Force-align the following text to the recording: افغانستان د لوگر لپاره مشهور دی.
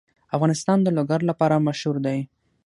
افغانستان 0.35 0.77
د 0.83 0.87
لوگر 0.97 1.19
لپاره 1.29 1.63
مشهور 1.67 1.95
دی. 2.05 2.17